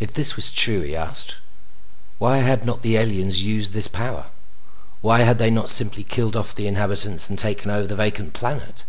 [0.00, 1.36] If this was true, he asked,
[2.18, 4.30] why had not the aliens used this power?
[5.00, 8.84] Why had they not simply killed off the inhabitants and taken over the vacant planet?